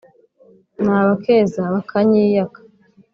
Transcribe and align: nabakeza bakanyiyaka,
nabakeza 0.83 1.61
bakanyiyaka, 1.73 2.59